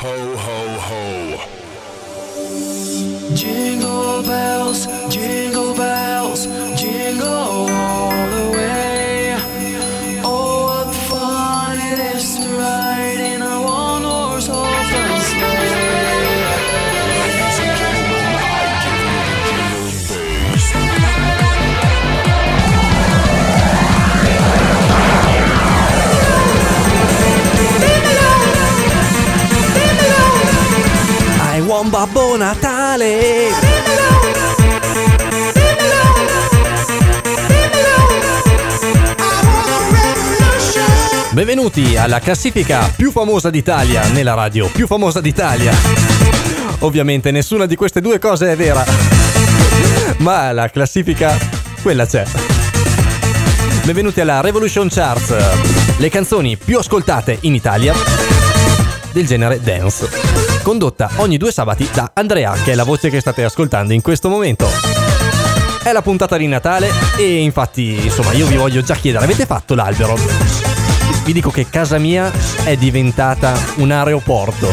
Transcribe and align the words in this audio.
Ho 0.00 0.14
ho 0.42 0.58
ho. 0.86 1.02
Jingle 3.34 4.07
Benvenuti 41.38 41.96
alla 41.96 42.18
classifica 42.18 42.92
più 42.96 43.12
famosa 43.12 43.48
d'Italia 43.48 44.08
nella 44.08 44.34
radio 44.34 44.68
più 44.68 44.88
famosa 44.88 45.20
d'Italia. 45.20 45.72
Ovviamente 46.80 47.30
nessuna 47.30 47.64
di 47.64 47.76
queste 47.76 48.00
due 48.00 48.18
cose 48.18 48.50
è 48.50 48.56
vera, 48.56 48.84
ma 50.16 50.50
la 50.50 50.68
classifica 50.68 51.38
quella 51.80 52.06
c'è. 52.06 52.24
Benvenuti 53.84 54.20
alla 54.20 54.40
Revolution 54.40 54.88
Charts, 54.88 55.36
le 55.98 56.08
canzoni 56.08 56.56
più 56.56 56.76
ascoltate 56.76 57.38
in 57.42 57.54
Italia 57.54 57.94
del 59.12 59.24
genere 59.24 59.60
dance, 59.60 60.10
condotta 60.64 61.08
ogni 61.18 61.36
due 61.36 61.52
sabati 61.52 61.88
da 61.92 62.10
Andrea, 62.14 62.52
che 62.64 62.72
è 62.72 62.74
la 62.74 62.82
voce 62.82 63.10
che 63.10 63.20
state 63.20 63.44
ascoltando 63.44 63.92
in 63.92 64.02
questo 64.02 64.28
momento. 64.28 64.68
È 65.84 65.92
la 65.92 66.02
puntata 66.02 66.36
di 66.36 66.48
Natale 66.48 66.90
e 67.16 67.36
infatti, 67.36 67.96
insomma, 68.06 68.32
io 68.32 68.46
vi 68.46 68.56
voglio 68.56 68.82
già 68.82 68.96
chiedere, 68.96 69.22
avete 69.22 69.46
fatto 69.46 69.76
l'albero? 69.76 70.77
Vi 71.28 71.34
dico 71.34 71.50
che 71.50 71.68
casa 71.68 71.98
mia 71.98 72.32
è 72.64 72.74
diventata 72.78 73.52
un 73.76 73.90
aeroporto. 73.90 74.72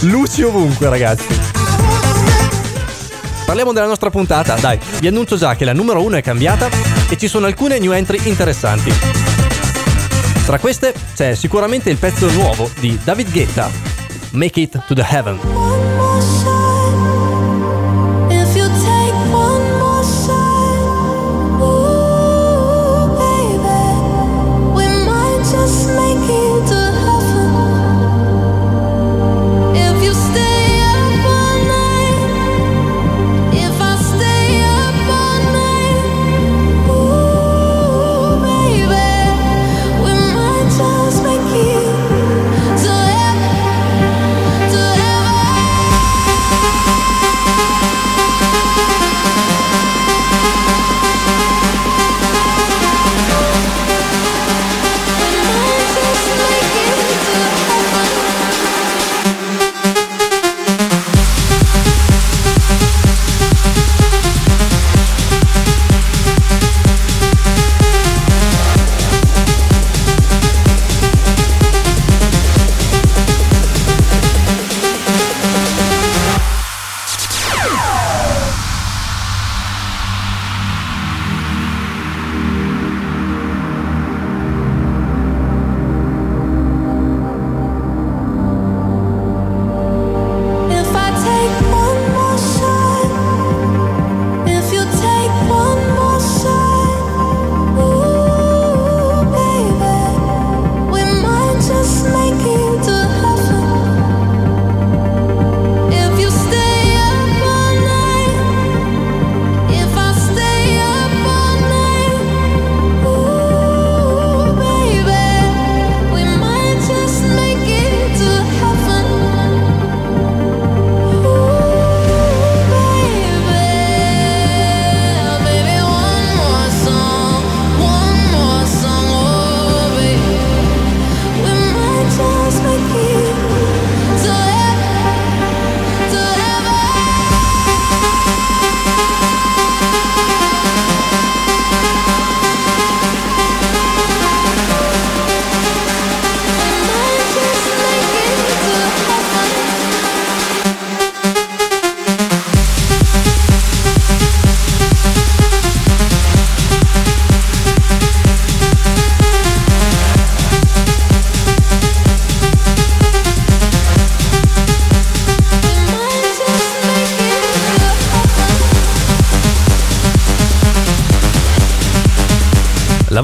Luci 0.00 0.42
ovunque, 0.42 0.90
ragazzi. 0.90 1.34
Parliamo 3.46 3.72
della 3.72 3.86
nostra 3.86 4.10
puntata, 4.10 4.54
dai, 4.56 4.78
vi 5.00 5.06
annuncio 5.06 5.38
già 5.38 5.56
che 5.56 5.64
la 5.64 5.72
numero 5.72 6.02
1 6.02 6.16
è 6.16 6.22
cambiata 6.22 6.68
e 7.08 7.16
ci 7.16 7.26
sono 7.26 7.46
alcune 7.46 7.78
new 7.78 7.92
entry 7.92 8.20
interessanti. 8.24 8.92
Tra 10.44 10.58
queste 10.58 10.92
c'è 11.14 11.34
sicuramente 11.36 11.88
il 11.88 11.96
pezzo 11.96 12.30
nuovo 12.30 12.68
di 12.78 13.00
David 13.02 13.32
Guetta, 13.32 13.70
Make 14.32 14.60
It 14.60 14.84
to 14.84 14.92
the 14.94 15.06
Heaven. 15.08 16.51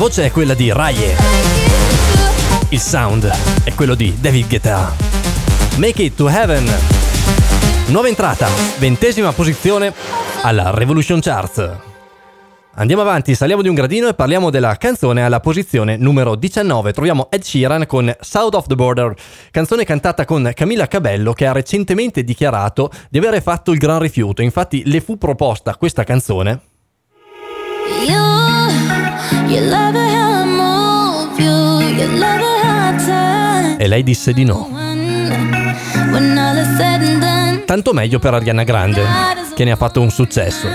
Voce 0.09 0.25
è 0.25 0.31
quella 0.31 0.55
di 0.55 0.73
Raye, 0.73 1.15
il 2.71 2.81
sound 2.81 3.31
è 3.63 3.75
quello 3.75 3.95
di 3.95 4.17
David 4.19 4.49
Guetta. 4.49 4.95
Make 5.77 6.03
It 6.03 6.15
to 6.15 6.31
Heaven. 6.31 6.65
Nuova 7.89 8.09
entrata, 8.09 8.49
ventesima 8.79 9.33
posizione 9.33 9.93
alla 10.41 10.71
Revolution 10.71 11.21
Charts. 11.21 11.77
Andiamo 12.77 13.03
avanti, 13.03 13.35
saliamo 13.35 13.61
di 13.61 13.69
un 13.69 13.75
gradino 13.75 14.09
e 14.09 14.15
parliamo 14.15 14.49
della 14.49 14.77
canzone 14.77 15.23
alla 15.23 15.41
posizione 15.41 15.99
numero 15.99 16.37
19. 16.37 16.93
Troviamo 16.93 17.29
Ed 17.31 17.43
Sheeran 17.43 17.85
con 17.85 18.11
South 18.21 18.55
of 18.55 18.67
the 18.67 18.77
Border, 18.77 19.15
canzone 19.51 19.85
cantata 19.85 20.25
con 20.25 20.51
Camilla 20.55 20.89
Cabello 20.89 21.35
che 21.35 21.45
ha 21.45 21.53
recentemente 21.53 22.25
dichiarato 22.25 22.91
di 23.11 23.19
avere 23.19 23.43
fatto 23.43 23.73
il 23.73 23.79
gran 23.79 23.99
rifiuto. 23.99 24.41
Infatti 24.41 24.85
le 24.87 25.03
fu 25.03 25.19
proposta 25.19 25.77
questa 25.77 26.05
canzone 26.05 26.61
You, 28.07 29.49
you 29.49 29.98
e 33.79 33.87
lei 33.87 34.03
disse 34.03 34.33
di 34.33 34.45
no. 34.45 34.69
Tanto 37.65 37.93
meglio 37.93 38.19
per 38.19 38.35
Ariana 38.35 38.65
Grande, 38.65 39.05
che 39.55 39.63
ne 39.65 39.71
ha 39.71 39.77
fatto 39.77 40.01
un 40.01 40.11
successo. 40.11 40.67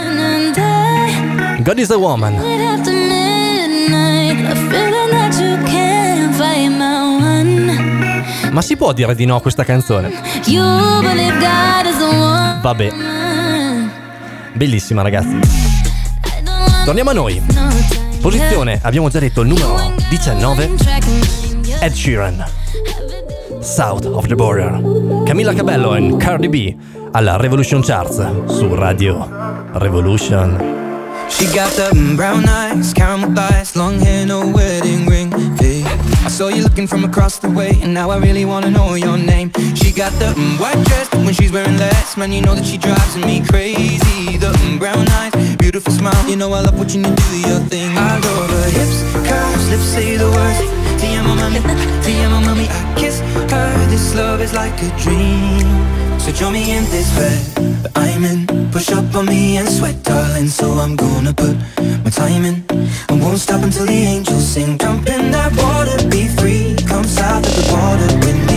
God 1.60 1.80
is 1.80 1.90
a 1.90 1.98
woman. 1.98 2.42
Ma 8.52 8.62
si 8.62 8.78
può 8.78 8.94
dire 8.94 9.16
di 9.16 9.26
no 9.26 9.36
a 9.36 9.42
questa 9.42 9.66
canzone? 9.66 10.14
Vabbè, 12.62 12.92
bellissima 14.54 15.02
ragazzi. 15.02 15.40
Torniamo 16.86 17.10
a 17.10 17.14
noi. 17.14 17.42
Posizione, 18.22 18.80
abbiamo 18.82 19.10
già 19.10 19.20
detto 19.20 19.42
il 19.42 19.50
numero 19.50 19.94
19, 20.10 20.70
Ed 21.82 21.92
Sheeran. 21.94 22.46
South 23.64 24.06
of 24.06 24.28
the 24.28 24.36
Border. 24.36 24.82
Camilla 25.26 25.54
Cabello 25.54 25.96
e 25.96 26.18
Cardi 26.18 26.50
B 26.50 26.76
alla 27.12 27.38
Revolution 27.38 27.82
Charts 27.82 28.22
su 28.48 28.76
Radio 28.76 29.28
Revolution. 29.74 30.82
She 31.30 31.46
got 31.46 31.72
the 31.76 31.90
brown 32.16 32.46
eyes, 32.48 32.92
caramel 32.94 33.32
thighs, 33.34 33.76
long 33.76 34.00
hair, 34.00 34.26
no 34.26 34.46
wedding 34.46 35.08
ring. 35.08 35.32
Hey, 35.58 35.84
I 36.26 36.30
saw 36.30 36.50
you 36.50 36.62
looking 36.62 36.88
from 36.88 37.06
across 37.06 37.40
the 37.40 37.50
way, 37.50 37.80
and 37.82 37.94
now 37.94 38.12
I 38.12 38.18
really 38.18 38.46
wanna 38.46 38.70
know 38.70 38.96
your 38.96 39.18
name. 39.18 39.52
She 39.76 39.92
got 39.92 40.12
the 40.20 40.34
white 40.60 40.84
dress 40.86 41.10
when 41.14 41.34
she's 41.34 41.52
wearing 41.52 41.78
less, 41.78 42.18
man. 42.18 42.34
You 42.34 42.42
know 42.42 42.56
that 42.56 42.66
she 42.66 42.78
drives 42.78 43.16
me 43.16 43.42
crazy. 43.48 44.38
The 44.38 44.52
brown 44.78 45.08
eyes, 45.10 45.56
beautiful 45.56 45.94
smile. 45.94 46.30
You 46.30 46.36
know 46.36 46.52
I 46.54 46.62
love 46.62 46.78
watching 46.78 47.06
you 47.06 47.16
do 47.16 47.40
your 47.40 47.60
thing. 47.70 47.98
I 47.98 48.20
love 48.20 48.50
her 48.50 48.70
hips, 48.70 49.02
curves, 49.28 49.70
lips 49.70 49.86
say 49.86 50.18
the 50.18 50.30
words. 50.30 50.93
Mami, 51.04 51.60
te 52.02 52.24
amo, 52.24 52.40
mami. 52.40 52.68
I 52.70 52.94
kiss 52.96 53.20
her. 53.20 53.88
This 53.90 54.16
love 54.16 54.42
is 54.42 54.54
like 54.54 54.74
a 54.82 54.90
dream. 54.98 55.68
So 56.18 56.32
join 56.32 56.54
me 56.54 56.78
in 56.78 56.86
this 56.86 57.10
bed 57.16 57.40
that 57.84 57.92
I'm 57.98 58.24
in. 58.24 58.72
Push 58.72 58.92
up 58.92 59.14
on 59.16 59.26
me 59.26 59.58
and 59.58 59.68
sweat, 59.68 60.02
darling. 60.04 60.48
So 60.48 60.72
I'm 60.72 60.96
gonna 60.96 61.34
put 61.34 61.58
my 62.04 62.10
time 62.10 62.46
in. 62.46 62.64
I 63.10 63.14
won't 63.14 63.40
stop 63.40 63.64
until 63.64 63.86
the 63.86 64.02
angels 64.14 64.48
sing. 64.48 64.78
Jump 64.78 65.08
in 65.08 65.32
that 65.32 65.52
water, 65.58 65.98
be 66.10 66.28
free. 66.28 66.76
Come 66.88 67.04
south 67.04 67.46
of 67.46 67.54
the 67.56 67.64
border 67.72 68.10
with 68.26 68.48
me. 68.48 68.53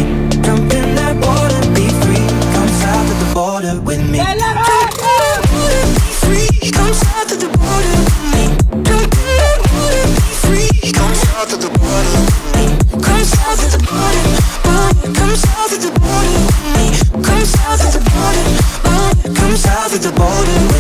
South 20.37 20.76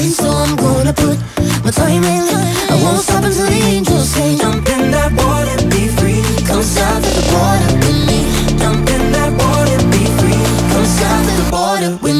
darling. 0.00 0.12
So 0.12 0.30
I'm 0.30 0.56
gonna 0.56 0.92
put 0.92 1.18
my 1.64 1.70
time 1.70 2.04
in. 2.04 2.22
I 2.70 2.82
won't 2.82 2.98
stop 2.98 3.24
until 3.24 3.46
the 3.46 3.62
angels 3.74 4.08
say, 4.08 4.36
Jump 4.36 4.68
in 4.68 4.90
that 4.90 5.12
water, 5.12 5.68
be 5.68 5.88
free. 5.88 6.22
Come 6.46 6.62
south 6.62 7.04
of 7.04 7.14
the 7.14 7.24
border 7.32 7.72
with 7.86 8.06
me. 8.06 8.58
Jump 8.58 8.88
in 8.88 9.12
that 9.12 9.32
water, 9.32 9.78
be 9.90 10.04
free. 10.18 10.42
Come 10.72 10.86
south 10.86 11.28
of 11.28 11.44
the 11.44 11.50
border 11.50 11.96
with 12.02 12.14
me. 12.14 12.19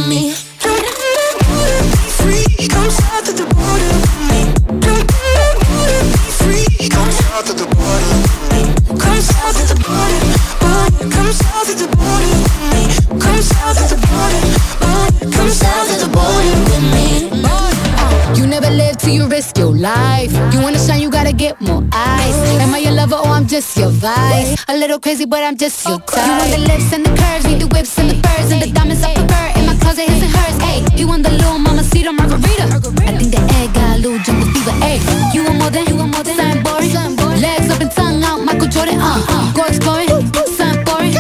A 24.69 24.77
little 24.77 25.01
crazy, 25.01 25.25
but 25.25 25.43
I'm 25.43 25.57
just 25.57 25.87
your 25.87 25.99
type. 26.01 26.27
You 26.27 26.33
want 26.33 26.51
the 26.51 26.59
lips 26.59 26.93
and 26.93 27.05
the 27.05 27.11
curves, 27.17 27.45
need 27.47 27.61
the 27.61 27.67
whips 27.69 27.99
and 27.99 28.11
the 28.11 28.17
furs 28.23 28.53
and 28.53 28.63
the 28.63 28.71
diamonds 28.71 29.03
I 29.03 29.15
prefer. 29.15 29.59
In 29.59 29.67
my 29.67 29.75
closet, 29.81 30.07
his 30.07 30.23
and 30.23 30.33
hers. 30.33 30.57
Hey, 30.63 30.85
you 30.97 31.09
want 31.09 31.23
the 31.23 31.31
little 31.31 31.59
mama 31.59 31.83
cedar 31.83 32.13
margarita? 32.13 32.67
I 32.69 33.19
think 33.19 33.35
the 33.35 33.43
egg 33.59 33.75
got 33.75 33.97
a 33.97 33.99
little 33.99 34.19
jungle 34.21 34.47
fever. 34.53 34.75
Hey, 34.83 35.01
you 35.35 35.45
want 35.45 35.59
more 35.59 35.71
than 35.71 35.87
you 35.87 35.97
want 35.97 36.13
more 36.13 36.23
than 36.23 36.37
something 36.37 36.63
boring? 36.63 37.41
Legs 37.41 37.71
up 37.71 37.81
and 37.81 37.91
tongue 37.91 38.23
out, 38.23 38.45
Michael 38.45 38.69
Jordan. 38.69 39.01
Uh, 39.01 39.19
go 39.57 39.65
exploring, 39.65 40.09
something 40.55 40.85
boring. 40.85 41.15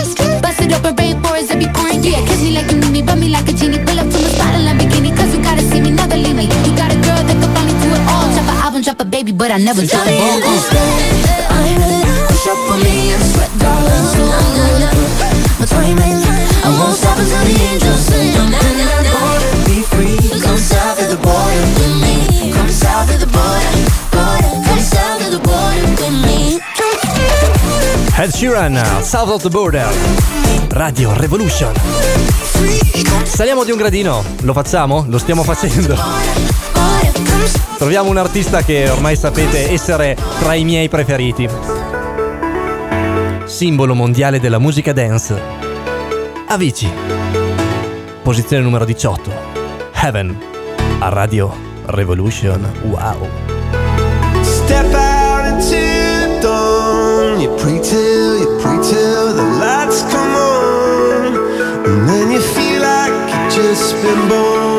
Bust 0.45 0.61
it 0.61 0.71
rainforest, 0.71 1.51
it 1.51 1.59
be 1.59 1.67
pouring. 1.73 2.05
Yeah, 2.05 2.23
kiss 2.29 2.43
me 2.43 2.53
like 2.55 2.71
you 2.71 2.79
need 2.79 2.93
me, 2.93 3.03
rub 3.03 3.19
me 3.19 3.29
like 3.31 3.49
a 3.49 3.53
genie. 3.53 3.83
Pull 3.83 3.99
up 3.99 4.07
to 4.07 4.19
my 4.21 4.31
spot 4.31 4.55
in 4.55 4.63
Lamborghini, 4.69 5.11
cause 5.17 5.35
you 5.35 5.43
gotta 5.43 5.63
see 5.63 5.81
me, 5.81 5.91
never 5.91 6.17
leave 6.17 6.37
me. 6.37 6.45
You 6.45 6.73
got 6.77 6.93
a 6.93 6.99
girl 7.03 7.19
that 7.25 7.37
can 7.41 7.51
finally 7.55 7.77
do 7.83 7.89
it 7.89 8.03
all. 8.11 8.27
Drop 8.31 8.47
an 8.47 8.57
album, 8.63 8.83
drop 8.83 9.01
a 9.01 9.05
baby, 9.05 9.33
but 9.33 9.51
I 9.51 9.59
never 9.59 9.83
drop 9.87 10.07
a 10.07 10.13
ball. 10.19 11.10
Darling. 13.61 14.07
So 14.07 14.31
Ed 28.23 28.33
Sheeran, 28.33 29.03
South 29.03 29.31
of 29.31 29.41
the 29.41 29.49
Border. 29.49 29.89
Radio 30.69 31.11
Revolution. 31.17 31.73
Saliamo 33.25 33.65
di 33.65 33.71
un 33.71 33.79
gradino, 33.79 34.23
lo 34.43 34.53
facciamo? 34.53 35.07
Lo 35.09 35.17
stiamo 35.17 35.43
facendo. 35.43 35.97
Troviamo 37.79 38.11
un 38.11 38.19
artista 38.19 38.63
che 38.63 38.91
ormai 38.91 39.17
sapete 39.17 39.71
essere 39.71 40.19
tra 40.39 40.53
i 40.53 40.65
miei 40.65 40.91
preferiti. 40.91 41.49
Simbolo 43.61 43.95
mondiale 43.95 44.41
della 44.41 44.59
musica 44.59 44.95
dance. 44.95 45.39
Avicii. 46.47 46.91
Posizione 48.23 48.63
numero 48.63 48.87
18. 48.87 49.31
Heaven. 49.93 50.35
A 51.01 51.11
Radio 51.11 51.55
Revolution. 51.85 52.73
Wow. 52.85 53.29
Step 54.41 54.95
out 54.95 55.45
into 55.45 56.41
dawn. 56.41 57.39
You 57.39 57.55
pray 57.57 57.79
till, 57.81 58.39
you 58.39 58.59
pray 58.63 58.79
till 58.81 59.35
the 59.35 59.59
lights 59.59 60.05
come 60.09 60.35
on. 60.35 61.35
And 61.85 62.09
then 62.09 62.31
you 62.31 62.41
feel 62.41 62.81
like 62.81 63.13
you've 63.31 63.53
just 63.53 63.95
been 64.01 64.27
born. 64.27 64.70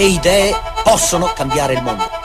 E 0.00 0.06
idee 0.06 0.54
possono 0.82 1.30
cambiare 1.34 1.74
il 1.74 1.82
mondo. 1.82 2.19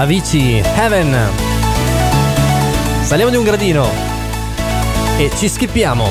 Avicii, 0.00 0.62
Heaven. 0.78 1.14
Saliamo 3.02 3.30
di 3.30 3.36
un 3.36 3.44
gradino 3.44 3.86
e 5.18 5.30
ci 5.36 5.46
schippiamo. 5.46 6.08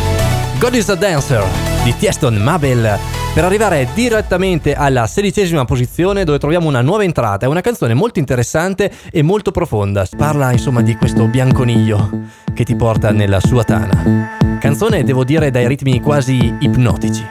God 0.60 0.76
is 0.76 0.90
a 0.90 0.96
Dancer 0.96 1.44
di 1.84 1.96
Tieston 1.98 2.36
Mabel 2.36 3.00
per 3.34 3.46
arrivare 3.46 3.88
direttamente 3.96 4.76
alla 4.76 5.08
sedicesima 5.08 5.66
posizione 5.66 6.24
dove 6.24 6.38
troviamo 6.38 6.68
una 6.68 6.82
nuova 6.82 7.04
entrata. 7.04 7.48
È 7.48 7.50
una 7.50 7.62
canzone 7.62 7.96
molto 7.96 8.20
interessante 8.20 8.92
e 9.12 9.24
molto 9.24 9.50
profonda. 9.50 10.06
Parla 10.16 10.52
insomma 10.52 10.84
di 10.84 10.96
questo 10.96 11.26
bianconiglio 11.26 12.12
che 12.54 12.64
ti 12.66 12.76
porta 12.76 13.10
nella 13.12 13.40
sua 13.40 13.64
tana. 13.64 14.38
Canzone 14.60 15.04
devo 15.04 15.24
dire 15.24 15.50
dai 15.50 15.68
ritmi 15.68 16.00
quasi 16.00 16.56
ipnotici. 16.60 17.26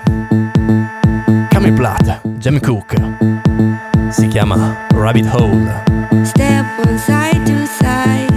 Camel 1.51 1.73
Platt, 1.73 2.21
Jamie 2.25 2.61
Cook. 2.61 3.48
Si 4.11 4.27
chiama 4.29 4.87
Rabbit 4.95 5.27
Hole. 5.27 5.69
Step 6.25 6.65
one 6.85 6.99
side 6.99 7.45
to 7.47 7.67
side, 7.67 8.28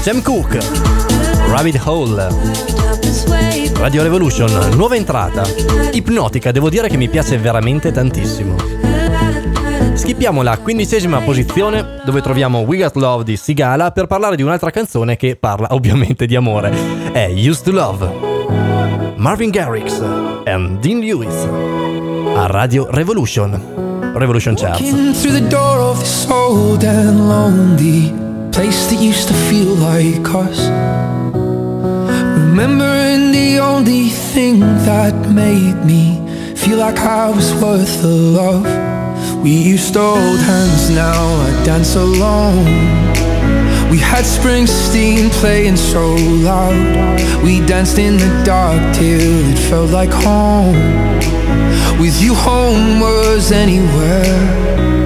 Sam 0.00 0.22
Cooke, 0.22 0.58
Rabbit 1.48 1.80
Hole, 1.84 2.28
Radio 3.74 4.02
Revolution, 4.02 4.70
nuova 4.74 4.96
entrata, 4.96 5.42
ipnotica, 5.92 6.50
devo 6.50 6.70
dire 6.70 6.88
che 6.88 6.96
mi 6.96 7.08
piace 7.08 7.36
veramente 7.36 7.92
tantissimo. 7.92 8.56
Schippiamo 9.94 10.42
la 10.42 10.56
quindicesima 10.58 11.20
posizione 11.20 12.00
dove 12.04 12.22
troviamo 12.22 12.60
We 12.60 12.78
Got 12.78 12.94
Love 12.96 13.24
di 13.24 13.36
Sigala 13.36 13.90
per 13.90 14.06
parlare 14.06 14.36
di 14.36 14.42
un'altra 14.42 14.70
canzone 14.70 15.16
che 15.16 15.36
parla 15.36 15.68
ovviamente 15.74 16.26
di 16.26 16.36
amore. 16.36 16.72
È 17.12 17.26
Used 17.30 17.64
to 17.64 17.72
Love. 17.72 19.16
Marvin 19.16 19.50
Garrix 19.50 20.00
e 20.44 20.76
Dean 20.80 21.00
Lewis 21.00 21.34
a 22.36 22.46
Radio 22.46 22.86
Revolution. 22.90 24.12
Revolution 24.14 24.54
Charts. 24.54 24.80
Place 28.58 28.90
that 28.90 29.00
used 29.00 29.28
to 29.28 29.34
feel 29.34 29.72
like 29.76 30.34
us. 30.34 30.58
Remembering 32.42 33.30
the 33.30 33.60
only 33.60 34.08
thing 34.08 34.58
that 34.58 35.14
made 35.30 35.84
me 35.84 36.18
feel 36.56 36.78
like 36.78 36.98
I 36.98 37.30
was 37.30 37.54
worth 37.62 38.02
the 38.02 38.08
love. 38.08 38.66
We 39.44 39.52
used 39.52 39.92
to 39.92 40.00
hold 40.00 40.40
hands, 40.40 40.90
now 40.90 41.22
I 41.46 41.64
dance 41.64 41.94
alone. 41.94 42.64
We 43.92 43.98
had 43.98 44.24
Springsteen 44.24 45.30
playing 45.40 45.76
so 45.76 46.16
loud. 46.16 47.44
We 47.44 47.64
danced 47.64 47.98
in 47.98 48.16
the 48.16 48.42
dark 48.44 48.82
till 48.96 49.52
it 49.52 49.58
felt 49.70 49.90
like 49.90 50.10
home. 50.10 50.74
With 52.00 52.20
you, 52.20 52.34
home 52.34 52.98
was 52.98 53.52
anywhere. 53.52 54.97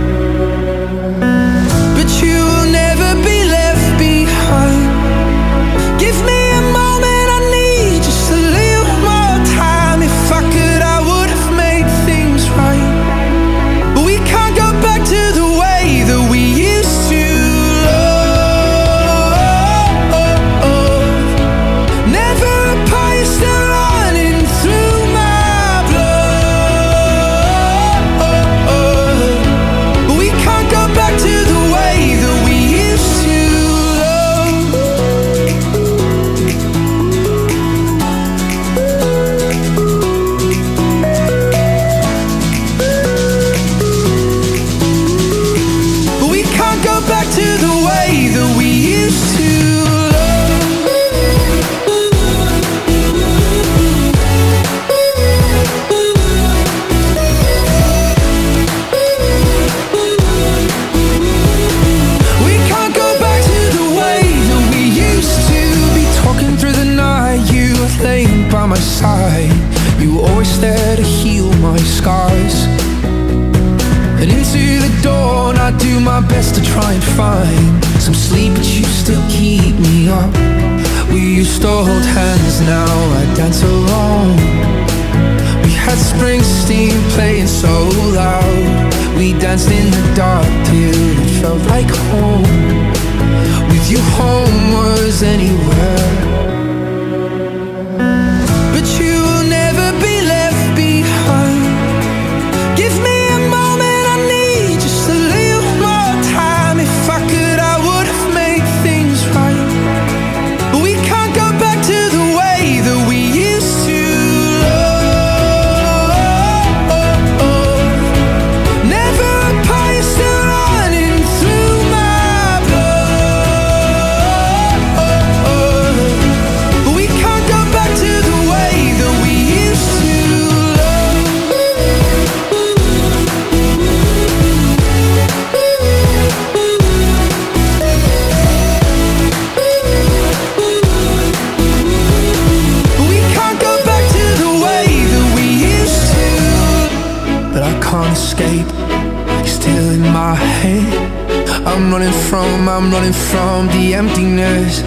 Running 153.12 153.30
from 153.30 153.66
the 153.68 153.94
emptiness. 153.94 154.82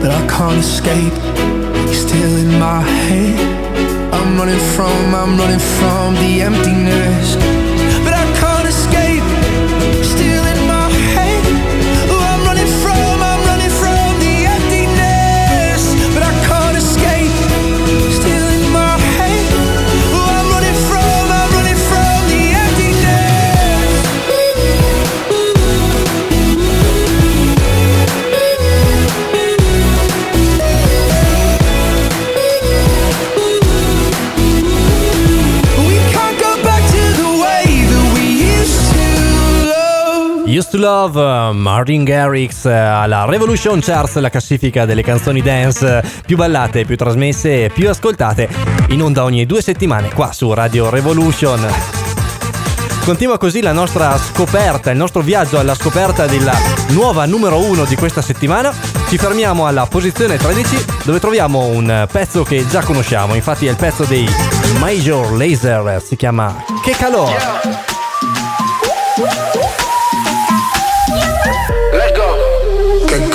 But 0.00 0.10
I 0.10 0.26
can't 0.26 0.58
escape. 0.58 1.12
You're 1.86 1.94
still 1.94 2.36
in 2.36 2.58
my 2.58 2.80
head. 2.80 4.14
I'm 4.14 4.36
running 4.36 4.58
from, 4.74 5.14
I'm 5.14 5.36
running 5.38 5.58
from 5.58 6.14
the 6.14 6.42
emptiness. 6.42 7.61
Love. 40.82 41.52
Martin 41.52 42.02
Garrix 42.02 42.64
uh, 42.64 42.68
alla 42.68 43.24
Revolution 43.24 43.78
Charts, 43.80 44.16
la 44.18 44.30
classifica 44.30 44.84
delle 44.84 45.02
canzoni 45.02 45.40
dance 45.40 46.00
uh, 46.02 46.08
più 46.26 46.36
ballate, 46.36 46.84
più 46.84 46.96
trasmesse 46.96 47.66
e 47.66 47.70
più 47.70 47.88
ascoltate, 47.88 48.48
in 48.88 49.00
onda 49.00 49.22
ogni 49.22 49.46
due 49.46 49.62
settimane 49.62 50.12
qua 50.12 50.32
su 50.32 50.52
Radio 50.52 50.90
Revolution. 50.90 51.64
Continua 53.04 53.38
così 53.38 53.62
la 53.62 53.72
nostra 53.72 54.16
scoperta, 54.18 54.90
il 54.90 54.96
nostro 54.96 55.22
viaggio 55.22 55.58
alla 55.58 55.74
scoperta 55.74 56.26
della 56.26 56.56
nuova 56.88 57.26
numero 57.26 57.58
uno 57.58 57.84
di 57.84 57.94
questa 57.94 58.20
settimana. 58.20 58.74
Ci 59.08 59.18
fermiamo 59.18 59.66
alla 59.66 59.86
posizione 59.86 60.36
13 60.36 60.84
dove 61.04 61.20
troviamo 61.20 61.66
un 61.66 62.08
pezzo 62.10 62.42
che 62.42 62.66
già 62.66 62.82
conosciamo, 62.82 63.34
infatti 63.34 63.66
è 63.66 63.70
il 63.70 63.76
pezzo 63.76 64.04
dei 64.04 64.28
Major 64.78 65.32
Laser, 65.32 66.02
si 66.04 66.16
chiama 66.16 66.64
Che 66.82 66.92
calore! 66.92 67.81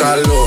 Calor, 0.08 0.47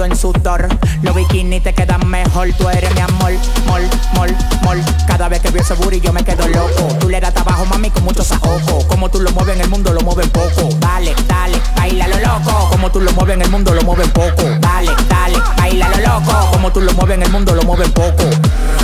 Bañado 0.00 0.04
en 0.04 0.16
sudor. 0.16 0.68
Los 1.02 1.14
bikinis 1.14 1.62
te 1.62 1.74
quedan 1.74 2.06
mejor. 2.08 2.48
Tú 2.56 2.68
eres 2.68 2.94
mi 2.94 3.00
amor. 3.00 3.32
Mol, 3.66 3.82
mol, 4.14 4.36
mol. 4.62 4.80
Cada 5.06 5.28
vez 5.28 5.40
que 5.40 5.50
veo 5.50 5.62
ese 5.62 5.74
booty 5.74 6.00
yo 6.00 6.12
me 6.12 6.24
quedo 6.24 6.46
loco. 6.48 6.88
Tú 6.98 7.08
le 7.08 7.20
das 7.20 7.34
trabajo, 7.34 7.64
mami, 7.66 7.90
con 7.90 8.04
mucho 8.04 8.24
saoco. 8.24 8.86
Como 8.88 9.08
tú 9.10 9.20
lo 9.20 9.30
mueves 9.32 9.56
en 9.56 9.62
el 9.62 9.68
mundo, 9.68 9.92
lo 9.92 10.00
mueven 10.00 10.30
poco. 10.30 10.68
Dale, 10.78 11.14
dale, 11.26 11.60
baila 11.76 12.08
lo 12.08 12.18
loco. 12.18 12.68
Como 12.70 12.90
tú 12.90 13.00
lo 13.00 13.12
mueves 13.12 13.34
en 13.34 13.42
el 13.42 13.50
mundo, 13.50 13.74
lo 13.74 13.82
mueven 13.82 14.10
poco. 14.10 14.42
Dale, 14.60 14.92
dale, 15.08 15.38
baila 15.56 15.88
lo 15.88 15.96
loco. 15.98 16.50
Como 16.52 16.72
tú 16.72 16.80
lo 16.80 16.92
mueves 16.92 17.16
en 17.16 17.22
el 17.22 17.30
mundo, 17.30 17.54
lo 17.54 17.62
mueven 17.62 17.92
poco. 17.92 18.24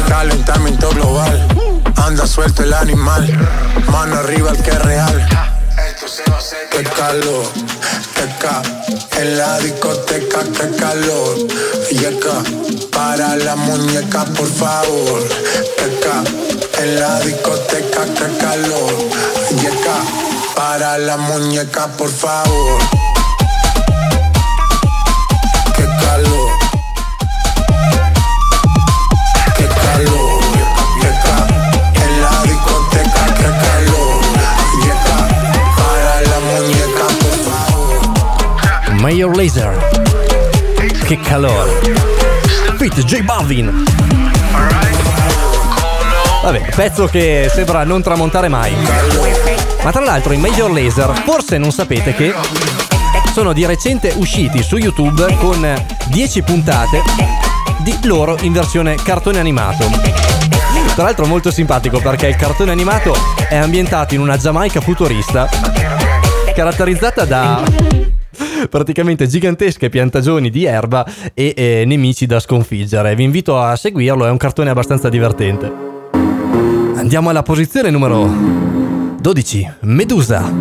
Calentamiento 0.09 0.91
global, 0.91 1.49
anda 1.97 2.27
suelto 2.27 2.63
el 2.63 2.73
animal, 2.73 3.27
mano 3.91 4.17
arriba 4.17 4.51
el 4.51 4.63
que 4.63 4.71
es 4.71 4.83
real. 4.83 5.29
Qué 6.71 6.83
calor, 6.83 7.45
qué 8.15 8.29
ca, 8.39 8.63
en 9.17 9.39
la 9.39 9.59
discoteca, 9.59 10.41
qué 10.45 10.77
calor. 10.77 11.37
Yeca, 11.91 12.43
para 12.93 13.37
la 13.37 13.57
muñeca, 13.57 14.25
por 14.25 14.49
favor. 14.49 15.23
Ca, 16.03 16.23
en 16.83 17.01
la 17.01 17.21
discoteca, 17.21 18.05
qué 18.05 18.39
calor. 18.39 18.95
Yeca, 19.61 19.97
para 20.55 20.99
la 20.99 21.17
muñeca, 21.17 21.87
por 21.97 22.11
favor. 22.11 23.06
Laser. 39.47 39.91
Che 41.05 41.21
calore. 41.21 41.79
Fit 42.79 43.05
J 43.05 43.23
Balvin. 43.23 43.85
Vabbè, 46.43 46.75
pezzo 46.75 47.07
che 47.07 47.49
sembra 47.53 47.85
non 47.85 48.03
tramontare 48.03 48.49
mai. 48.49 48.75
Ma 49.85 49.93
tra 49.93 50.03
l'altro 50.03 50.33
i 50.33 50.37
Major 50.37 50.73
Laser 50.73 51.23
forse 51.25 51.59
non 51.59 51.71
sapete 51.71 52.13
che 52.13 52.35
sono 53.33 53.53
di 53.53 53.65
recente 53.65 54.13
usciti 54.17 54.65
su 54.65 54.79
YouTube 54.79 55.37
con 55.37 55.85
10 56.07 56.43
puntate 56.43 57.03
di 57.79 57.97
loro 58.03 58.37
in 58.41 58.53
versione 58.53 58.97
cartone 58.97 59.39
animato. 59.39 59.89
Tra 60.97 61.05
l'altro 61.05 61.25
molto 61.27 61.53
simpatico 61.53 62.01
perché 62.01 62.27
il 62.27 62.37
cartone 62.37 62.73
animato 62.73 63.17
è 63.49 63.55
ambientato 63.55 64.13
in 64.15 64.21
una 64.21 64.37
Giamaica 64.37 64.81
futurista 64.81 65.49
caratterizzata 66.53 67.25
da 67.25 67.86
praticamente 68.69 69.27
gigantesche 69.27 69.89
piantagioni 69.89 70.51
di 70.51 70.65
erba 70.65 71.07
e 71.35 71.55
eh, 71.57 71.85
nemici 71.87 72.27
da 72.27 72.41
sconfiggere. 72.41 73.15
Vi 73.15 73.23
invito 73.23 73.59
a 73.59 73.77
seguirlo, 73.77 74.27
è 74.27 74.31
un 74.31 74.37
cartone 74.37 74.71
abbastanza 74.71 75.09
divertente. 75.09 75.73
Andiamo 76.97 77.31
alla 77.31 77.43
posizione 77.43 77.91
numero 77.91 78.29
12, 79.21 79.73
Medusa, 79.81 80.53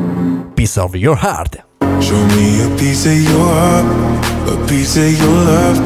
Piece 0.54 0.80
of 0.80 0.96
Your 0.96 1.18
Heart. 1.22 1.64
Show 2.00 2.18
me 2.18 2.62
a 2.64 2.70
piece 2.78 3.08
of 3.08 3.16
your 3.16 3.48
heart, 3.48 3.86
a 4.48 4.58
piece 4.68 4.98
of 4.98 5.20
your 5.20 5.46
love. 5.46 5.80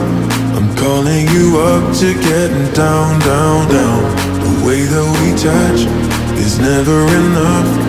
I'm 0.56 0.76
calling 0.76 1.28
you 1.30 1.60
up 1.60 1.94
to 2.00 2.14
getting 2.16 2.74
down, 2.74 3.20
down, 3.20 3.68
down. 3.70 4.16
The 4.42 4.66
way 4.66 4.82
that 4.84 5.06
we 5.22 5.32
touch 5.38 5.88
is 6.38 6.60
never 6.60 7.06
enough. 7.16 7.89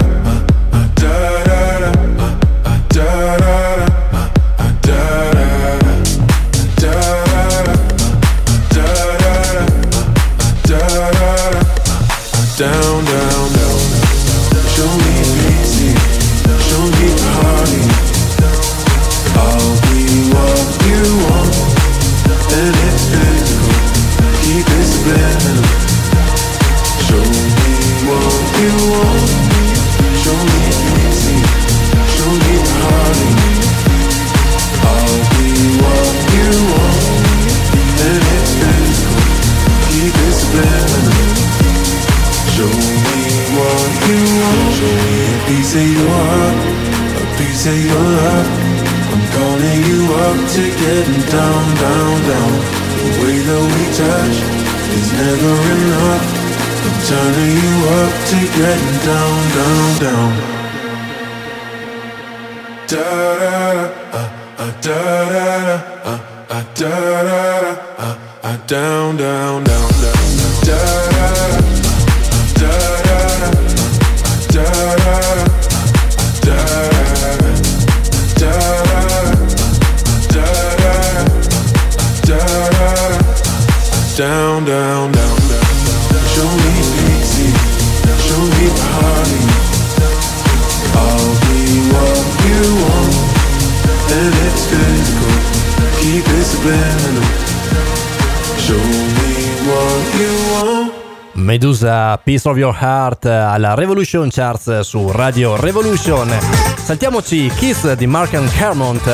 Piece 102.41 102.49
of 102.49 102.57
Your 102.57 102.75
Heart 102.75 103.25
alla 103.25 103.75
Revolution 103.75 104.29
Charts 104.31 104.79
su 104.79 105.11
Radio 105.11 105.55
Revolution. 105.57 106.27
Saltiamoci 106.75 107.51
Kiss 107.55 107.91
di 107.93 108.07
Mark 108.07 108.33
and 108.33 108.51
Carmont 108.51 109.07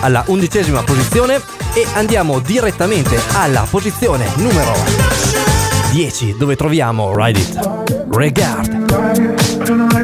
alla 0.00 0.24
undicesima 0.28 0.82
posizione 0.82 1.42
e 1.74 1.86
andiamo 1.92 2.38
direttamente 2.38 3.20
alla 3.34 3.66
posizione 3.68 4.26
numero 4.36 4.72
10 5.92 6.36
dove 6.38 6.56
troviamo 6.56 7.12
Ride 7.14 7.38
It. 7.38 8.06
Regard. 8.08 10.03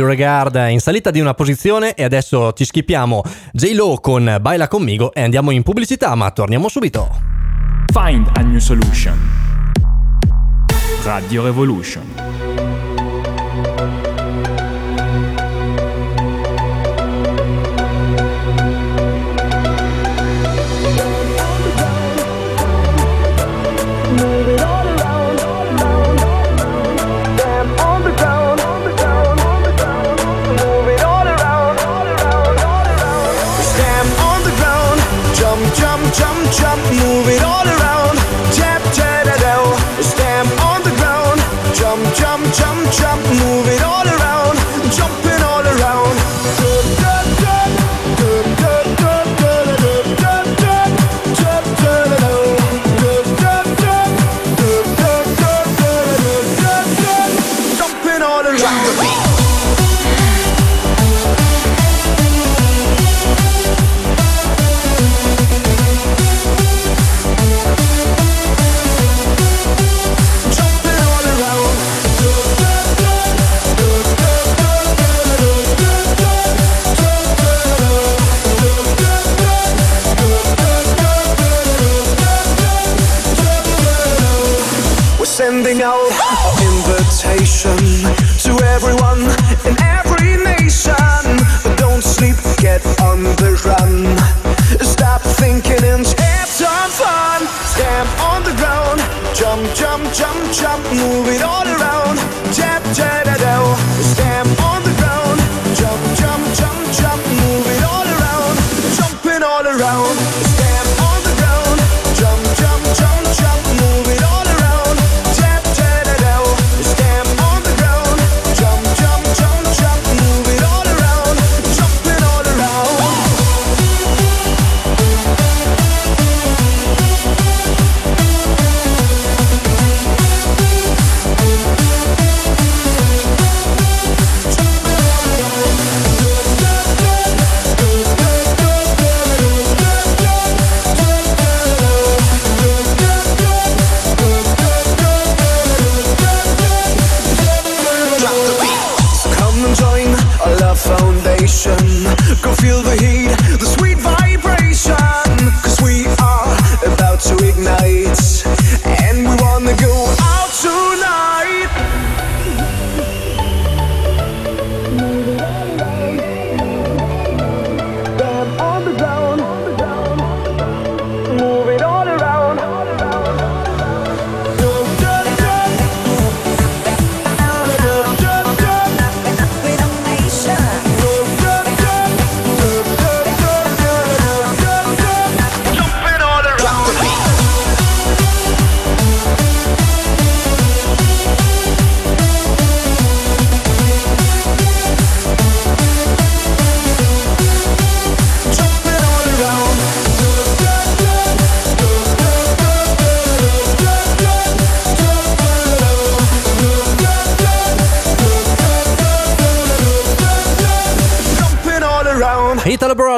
Giulio 0.00 0.66
in 0.68 0.80
salita 0.80 1.10
di 1.10 1.20
una 1.20 1.34
posizione 1.34 1.92
e 1.92 2.04
adesso 2.04 2.54
ci 2.54 2.64
schippiamo 2.64 3.22
J-Lo 3.52 3.98
con 4.00 4.38
Baila 4.40 4.66
conmigo 4.66 5.12
e 5.12 5.20
andiamo 5.20 5.50
in 5.50 5.62
pubblicità, 5.62 6.14
ma 6.14 6.30
torniamo 6.30 6.68
subito. 6.68 7.20
Find 7.92 8.26
a 8.32 8.40
new 8.40 8.58
solution. 8.58 9.18
Radio 11.04 11.44
Revolution. 11.44 12.39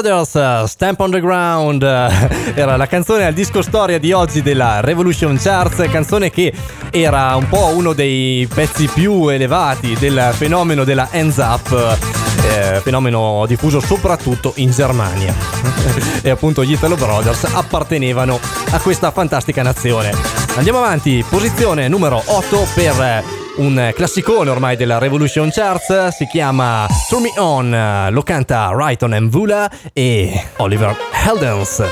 Brothers, 0.02 0.64
Stamp 0.64 0.98
on 0.98 1.12
the 1.12 1.20
Ground, 1.20 1.82
era 1.82 2.76
la 2.76 2.86
canzone 2.88 3.24
al 3.24 3.32
disco 3.32 3.62
storia 3.62 4.00
di 4.00 4.10
oggi 4.10 4.42
della 4.42 4.80
Revolution 4.80 5.38
Charts, 5.38 5.88
canzone 5.92 6.28
che 6.28 6.52
era 6.90 7.36
un 7.36 7.48
po' 7.48 7.66
uno 7.66 7.92
dei 7.92 8.48
pezzi 8.52 8.88
più 8.88 9.28
elevati 9.28 9.94
del 10.00 10.32
fenomeno 10.32 10.82
della 10.82 11.08
Hands 11.12 11.36
Up, 11.36 11.98
eh, 12.42 12.80
fenomeno 12.82 13.44
diffuso 13.46 13.78
soprattutto 13.78 14.54
in 14.56 14.72
Germania. 14.72 15.32
e 16.20 16.30
appunto 16.30 16.64
gli 16.64 16.72
Italo 16.72 16.96
Brothers 16.96 17.44
appartenevano 17.44 18.40
a 18.70 18.80
questa 18.80 19.12
fantastica 19.12 19.62
nazione. 19.62 20.12
Andiamo 20.56 20.78
avanti, 20.78 21.24
posizione 21.28 21.86
numero 21.86 22.20
8 22.26 22.66
per 22.74 23.40
un 23.56 23.92
classicone 23.94 24.50
ormai 24.50 24.76
della 24.76 24.98
Revolution 24.98 25.50
Charts, 25.50 26.08
si 26.08 26.26
chiama 26.26 26.86
Turn 27.08 27.22
Me 27.22 27.32
On, 27.36 28.08
lo 28.10 28.22
canta 28.22 28.70
Rayton 28.72 29.12
and 29.12 29.30
Vula 29.30 29.70
e 29.92 30.48
Oliver 30.56 30.96
Heldens. 31.12 31.82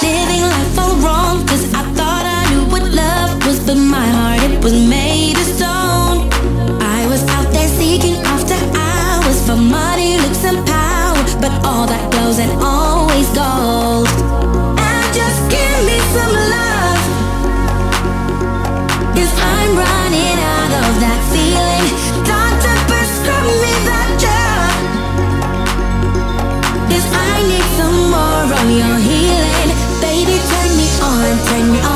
Living 0.00 0.42
life 0.42 0.76
I 27.16 27.42
need 27.50 27.68
some 27.78 27.98
more 28.14 28.44
of 28.44 28.70
your 28.80 28.96
healing. 29.08 29.70
Baby, 30.00 30.36
turn 30.50 30.70
me 30.78 30.88
on, 31.08 31.46
turn 31.48 31.72
me 31.72 31.80
on. 31.80 31.95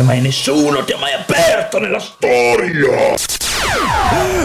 Come 0.00 0.02
mai 0.02 0.20
nessuno 0.20 0.82
ti 0.84 0.92
ha 0.92 0.98
mai 0.98 1.12
aperto 1.12 1.78
nella 1.78 1.98
storia. 1.98 3.14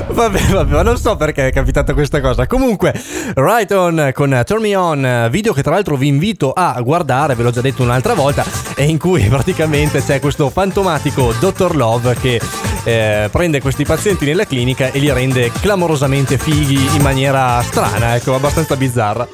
Vabbè, 0.07 0.39
vabbè, 0.39 0.71
ma 0.71 0.81
non 0.81 0.97
so 0.97 1.15
perché 1.15 1.47
è 1.47 1.51
capitata 1.51 1.93
questa 1.93 2.19
cosa. 2.21 2.45
Comunque, 2.45 2.93
Right 3.35 3.71
On 3.71 4.11
con 4.13 4.41
Turn 4.45 4.61
Me 4.61 4.75
On, 4.75 5.27
video 5.31 5.53
che 5.53 5.63
tra 5.63 5.73
l'altro 5.73 5.95
vi 5.95 6.07
invito 6.07 6.51
a 6.51 6.79
guardare, 6.81 7.35
ve 7.35 7.43
l'ho 7.43 7.51
già 7.51 7.61
detto 7.61 7.83
un'altra 7.83 8.13
volta, 8.13 8.45
e 8.75 8.83
in 8.83 8.97
cui 8.97 9.23
praticamente 9.29 10.03
c'è 10.03 10.19
questo 10.19 10.49
fantomatico 10.49 11.33
Dr. 11.39 11.75
Love 11.75 12.15
che 12.15 12.39
eh, 12.83 13.29
prende 13.31 13.61
questi 13.61 13.85
pazienti 13.85 14.25
nella 14.25 14.45
clinica 14.45 14.91
e 14.91 14.99
li 14.99 15.11
rende 15.11 15.51
clamorosamente 15.51 16.37
fighi 16.37 16.95
in 16.95 17.01
maniera 17.01 17.61
strana, 17.61 18.15
ecco, 18.15 18.35
abbastanza 18.35 18.75
bizzarra. 18.75 19.27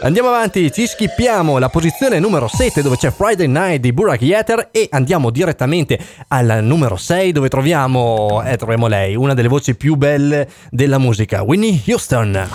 Andiamo 0.00 0.28
avanti, 0.28 0.70
ci 0.70 0.86
schippiamo 0.86 1.58
la 1.58 1.68
posizione 1.68 2.20
numero 2.20 2.46
7 2.46 2.82
dove 2.82 2.96
c'è 2.96 3.10
Friday 3.10 3.48
Night 3.48 3.80
di 3.80 3.92
Burak 3.92 4.22
Yeter 4.22 4.68
e 4.70 4.86
andiamo 4.92 5.30
direttamente 5.30 5.98
al 6.28 6.60
numero 6.62 6.96
6 6.96 7.32
dove 7.32 7.48
troviamo, 7.48 8.42
eh, 8.44 8.56
troviamo 8.56 8.86
lei, 8.86 9.16
una 9.16 9.34
delle 9.34 9.48
voci 9.48 9.74
più 9.74 9.96
belle 9.96 10.48
della 10.70 10.98
musica, 10.98 11.42
Winnie 11.42 11.80
Houston. 11.86 12.48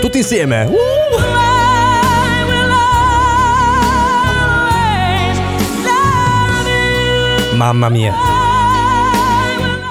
Tutti 0.00 0.18
insieme. 0.18 0.64
Uh! 0.64 0.92
Mamma 7.56 7.88
mia. 7.88 8.41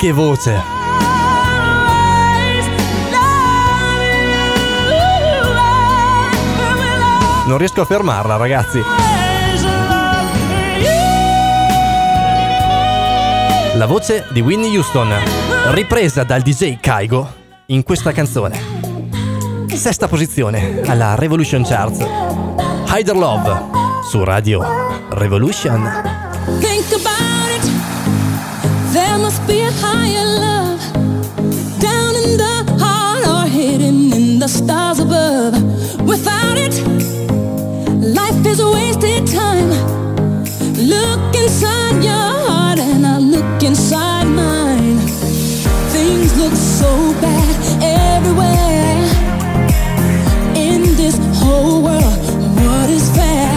Che 0.01 0.11
voce. 0.11 0.59
Non 7.45 7.57
riesco 7.59 7.81
a 7.81 7.85
fermarla, 7.85 8.35
ragazzi. 8.37 8.81
la 13.75 13.85
voce 13.85 14.25
di 14.31 14.41
Whitney 14.41 14.75
Houston, 14.75 15.13
ripresa 15.69 16.23
dal 16.23 16.41
DJ 16.41 16.79
Kaigo 16.79 17.33
in 17.67 17.83
questa 17.83 18.11
canzone. 18.11 18.59
Sesta 19.67 20.07
posizione 20.07 20.81
alla 20.87 21.13
Revolution 21.13 21.63
Charts. 21.63 21.99
Hider 22.87 23.15
Love 23.15 23.65
su 24.09 24.23
Radio 24.23 24.63
Revolution. 25.09 25.89
There 28.93 29.17
must 29.17 29.47
be 29.47 29.61
a 29.61 29.71
higher 29.71 30.25
love 30.45 30.81
down 31.79 32.13
in 32.23 32.35
the 32.35 32.75
heart 32.77 33.25
or 33.25 33.49
hidden 33.49 34.11
in 34.11 34.37
the 34.39 34.49
stars 34.49 34.99
above. 34.99 35.53
Without 36.01 36.57
it, 36.57 36.75
life 38.01 38.45
is 38.45 38.59
a 38.59 38.69
wasted 38.69 39.27
time. 39.27 39.69
Look 40.75 41.35
inside 41.35 42.03
your 42.03 42.31
heart 42.45 42.79
and 42.79 43.07
I 43.07 43.17
look 43.19 43.63
inside 43.63 44.25
mine. 44.25 44.97
Things 45.95 46.37
look 46.37 46.53
so 46.53 46.91
bad 47.21 47.55
everywhere. 47.81 48.97
In 50.67 50.81
this 50.97 51.17
whole 51.39 51.81
world, 51.81 52.23
what 52.59 52.89
is 52.89 53.09
fair? 53.15 53.55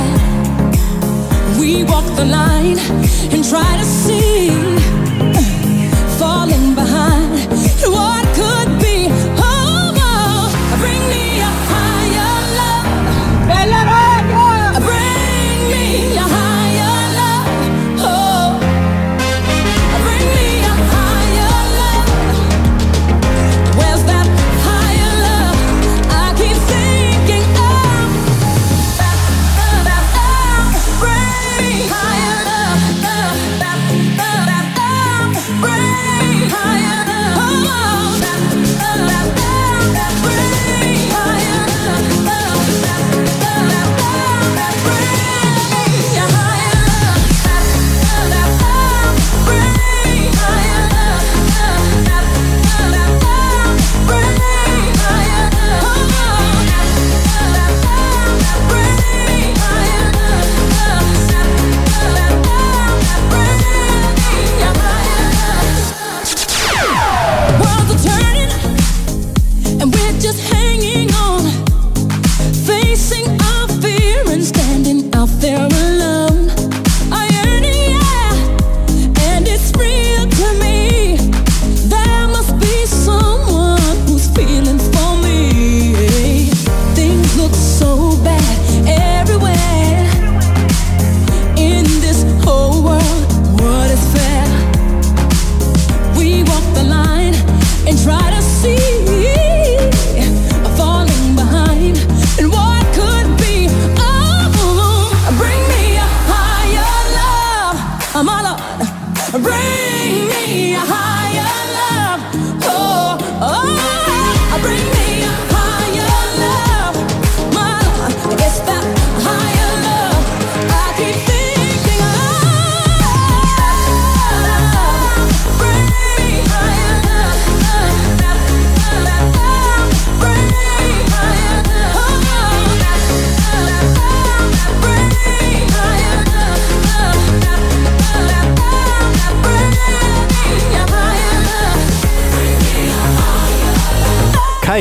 We 1.58 1.82
walk 1.82 2.06
the 2.14 2.24
line 2.24 2.78
and 3.32 3.42
try 3.44 3.76
to 3.78 3.84
see, 3.84 4.53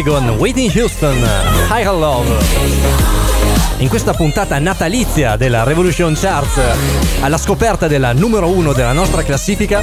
Kaigon, 0.03 0.29
Whitney 0.31 0.69
Houston, 0.75 1.17
Higher 1.69 1.93
Love. 1.93 2.35
In 3.77 3.87
questa 3.87 4.13
puntata 4.13 4.59
natalizia 4.59 5.37
della 5.37 5.63
Revolution 5.63 6.13
Charts, 6.13 6.59
alla 7.21 7.37
scoperta 7.37 7.87
della 7.87 8.11
numero 8.11 8.49
uno 8.49 8.73
della 8.73 8.91
nostra 8.91 9.23
classifica, 9.23 9.81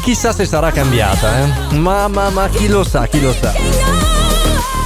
chissà 0.00 0.32
se 0.32 0.46
sarà 0.46 0.70
cambiata, 0.70 1.28
eh? 1.40 1.74
Ma, 1.74 2.08
ma, 2.08 2.30
ma, 2.30 2.48
chi 2.48 2.66
lo 2.66 2.82
sa, 2.82 3.06
chi 3.06 3.20
lo 3.20 3.34
sa. 3.34 3.52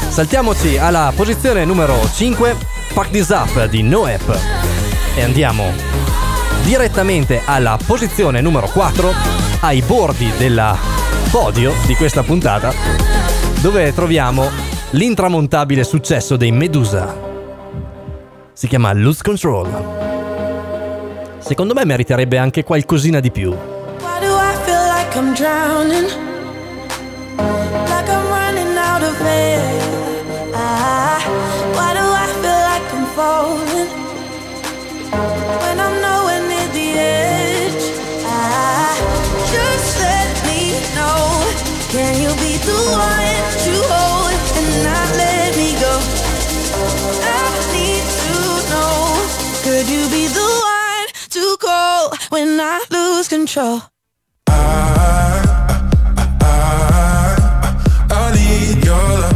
Saltiamoci 0.08 0.76
alla 0.78 1.12
posizione 1.14 1.64
numero 1.64 1.96
5, 2.12 2.56
Pack 2.92 3.10
This 3.10 3.28
Up 3.28 3.66
di 3.66 3.82
Noep. 3.82 4.36
E 5.14 5.22
andiamo 5.22 5.72
direttamente 6.64 7.40
alla 7.44 7.78
posizione 7.84 8.40
numero 8.40 8.66
4, 8.66 9.14
ai 9.60 9.80
bordi 9.82 10.28
del 10.36 10.76
podio 11.30 11.72
di 11.86 11.94
questa 11.94 12.24
puntata, 12.24 13.15
dove 13.66 13.92
troviamo 13.92 14.48
l'intramontabile 14.90 15.82
successo 15.82 16.36
dei 16.36 16.52
Medusa. 16.52 17.12
Si 18.52 18.68
chiama 18.68 18.92
Lose 18.92 19.24
Control. 19.24 19.66
Secondo 21.38 21.74
me 21.74 21.84
meriterebbe 21.84 22.38
anche 22.38 22.62
qualcosina 22.62 23.18
di 23.18 23.32
più. 23.32 23.50
Why 23.50 24.20
do 24.20 24.36
I 24.36 24.54
feel 24.64 24.84
like 24.86 25.18
I'm 25.18 25.34
drowning? 25.34 26.06
Like 27.88 28.08
I'm 28.08 28.28
running 28.28 28.76
out 28.76 29.02
of 29.02 29.20
air. 29.26 29.60
Ah, 30.54 31.18
why 31.72 31.92
do 31.92 32.04
I 32.06 32.28
feel 32.40 32.60
like 32.70 32.92
I'm 32.92 33.06
falling? 33.16 33.95
Call 51.58 52.10
when 52.30 52.60
I 52.60 52.84
lose 52.90 53.28
control? 53.28 53.82
I 58.08 58.32
need 58.34 58.84
your 58.84 58.94
love. 58.94 59.35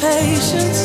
Patience. 0.00 0.79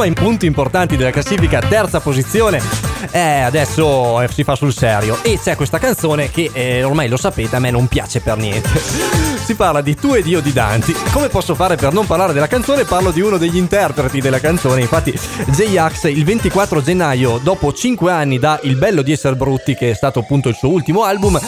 Andiamo 0.00 0.18
ai 0.18 0.28
punti 0.30 0.46
importanti 0.46 0.96
della 0.96 1.10
classifica, 1.10 1.60
terza 1.60 2.00
posizione. 2.00 2.62
Eh, 3.10 3.40
adesso 3.40 4.22
eh, 4.22 4.28
si 4.28 4.44
fa 4.44 4.54
sul 4.54 4.72
serio. 4.72 5.18
E 5.20 5.38
c'è 5.38 5.56
questa 5.56 5.78
canzone 5.78 6.30
che 6.30 6.48
eh, 6.54 6.82
ormai 6.84 7.06
lo 7.06 7.18
sapete, 7.18 7.56
a 7.56 7.58
me 7.58 7.70
non 7.70 7.86
piace 7.86 8.20
per 8.20 8.38
niente. 8.38 8.80
si 9.44 9.54
parla 9.54 9.82
di 9.82 9.94
Tu 9.94 10.14
ed 10.14 10.26
io 10.26 10.40
di 10.40 10.54
Danti. 10.54 10.94
Come 11.12 11.28
posso 11.28 11.54
fare 11.54 11.76
per 11.76 11.92
non 11.92 12.06
parlare 12.06 12.32
della 12.32 12.46
canzone? 12.46 12.84
Parlo 12.84 13.10
di 13.10 13.20
uno 13.20 13.36
degli 13.36 13.58
interpreti 13.58 14.22
della 14.22 14.40
canzone. 14.40 14.80
Infatti, 14.80 15.12
J-Ax 15.48 16.04
il 16.04 16.24
24 16.24 16.80
gennaio, 16.80 17.38
dopo 17.42 17.70
5 17.70 18.10
anni 18.10 18.38
da 18.38 18.58
Il 18.62 18.76
bello 18.76 19.02
di 19.02 19.12
essere 19.12 19.36
brutti, 19.36 19.74
che 19.74 19.90
è 19.90 19.94
stato 19.94 20.20
appunto 20.20 20.48
il 20.48 20.54
suo 20.54 20.70
ultimo 20.70 21.02
album, 21.02 21.38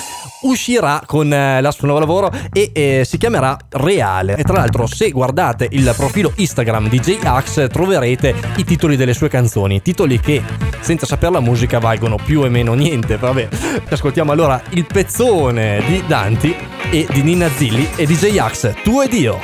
uscirà 0.43 1.03
con 1.07 1.33
eh, 1.33 1.59
il 1.59 1.69
suo 1.73 1.87
nuovo 1.87 2.01
lavoro 2.01 2.31
e 2.53 2.71
eh, 2.73 3.03
si 3.05 3.19
chiamerà 3.19 3.57
Reale. 3.71 4.37
E 4.37 4.43
tra 4.43 4.55
l'altro, 4.55 4.87
se 4.87 5.11
guardate 5.11 5.69
il 5.71 5.93
profilo 5.97 6.33
Instagram 6.35 6.89
di 6.89 7.01
J-Ax, 7.01 7.69
troverete 7.69 8.35
i 8.57 8.65
titoli 8.65 8.97
delle 8.97 9.15
sue 9.15 9.29
canzoni. 9.29 9.83
Titoli 9.83 10.21
che, 10.21 10.43
senza 10.81 11.07
sapere 11.07 11.33
la 11.33 11.41
musica, 11.41 11.79
valgono 11.79 12.17
più 12.17 12.41
o 12.41 12.49
meno 12.49 12.75
niente. 12.75 13.17
Vabbè, 13.17 13.49
ascoltiamo 13.89 14.33
allora 14.33 14.61
il 14.71 14.87
pezzone 14.87 15.83
di 15.87 16.03
Danti 16.07 16.55
e 16.91 17.07
di 17.11 17.23
Nina 17.23 17.49
Zilli 17.49 17.89
e 17.97 18.07
di 18.07 18.15
J-Ax, 18.15 18.83
Tu 18.83 19.01
ed 19.01 19.13
io. 19.13 19.39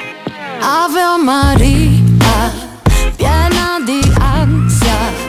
Ave 0.60 1.22
Maria, 1.22 2.52
piena 3.16 3.78
di 3.84 4.00
ansia, 4.18 5.27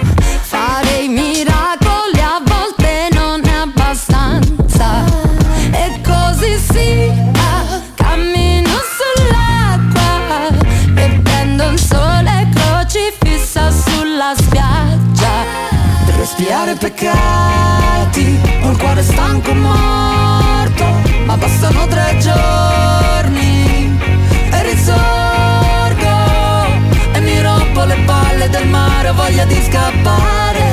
peccati, 17.00 18.40
ho 18.62 18.72
il 18.72 18.78
cuore 18.78 19.02
stanco 19.02 19.54
morto, 19.54 20.86
ma 21.26 21.38
bastano 21.38 21.88
tre 21.88 22.18
giorni 22.20 23.98
e 24.52 24.64
risorgo 24.64 26.18
e 27.14 27.20
mi 27.22 27.42
rompo 27.42 27.84
le 27.86 27.96
palle 28.06 28.50
del 28.50 28.68
mare, 28.68 29.10
ho 29.10 29.14
voglia 29.14 29.46
di 29.46 29.62
scappare. 29.64 30.68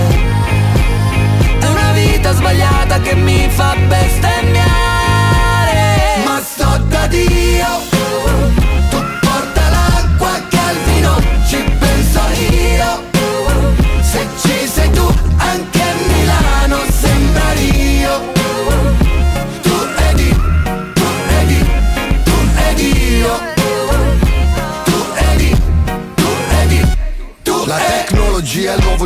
È 1.61 1.66
una 1.66 1.93
vita 1.93 2.33
sbagliata 2.33 3.01
che 3.01 3.14
mi 3.14 3.49
fa 3.49 3.77
bestemmiare. 3.87 4.66